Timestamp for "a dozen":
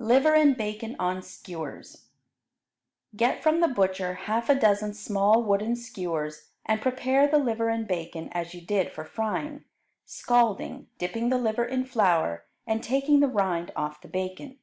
4.50-4.92